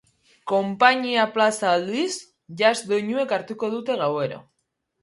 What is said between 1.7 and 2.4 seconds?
aldiz,